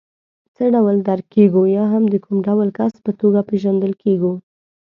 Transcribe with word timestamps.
څه 0.55 0.63
ډول 0.73 0.95
درک 1.07 1.25
کېږو 1.35 1.61
یا 1.75 1.83
هم 1.93 2.03
د 2.09 2.15
کوم 2.23 2.37
ډول 2.47 2.67
کس 2.77 2.93
په 3.05 3.11
توګه 3.19 3.39
پېژندل 3.49 3.93
کېږو. 4.03 4.33